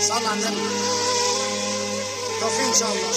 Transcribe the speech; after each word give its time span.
صلى 0.00 0.28
على 0.28 0.40
النبي. 0.40 0.60
توفيق 2.40 2.66
إن 2.66 2.74
شاء 2.74 2.88
الله. 2.88 3.10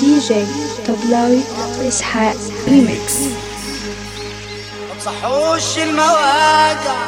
دي 0.00 0.18
جي 0.18 0.46
طبلاوي 0.88 1.40
إسحاق 1.88 2.36
ريمكس 2.68 3.14
ما 4.88 4.94
تصحوش 5.00 5.78
المواجع. 5.78 7.00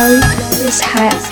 Blow 0.00 0.18
this 0.18 0.80
hat. 0.80 1.29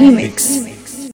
Remix. 0.00 0.48
Remix. 0.48 0.69